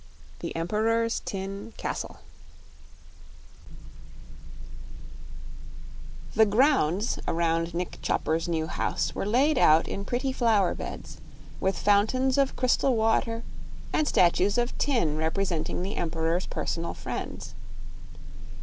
[0.39, 2.21] The Emperor's Tin Castle
[6.33, 11.17] The grounds around Nick Chopper's new house were laid out in pretty flower beds,
[11.59, 13.43] with fountains of crystal water
[13.93, 17.53] and statues of tin representing the Emperor's personal friends.